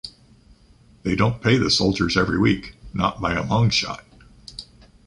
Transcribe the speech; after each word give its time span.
They 1.03 1.15
don't 1.15 1.43
pay 1.43 1.57
the 1.59 1.69
soldiers 1.69 2.17
every 2.17 2.39
week. 2.39 2.73
Not 2.91 3.21
by 3.21 3.35
a 3.35 3.45
long 3.45 3.69
shot. 3.69 4.03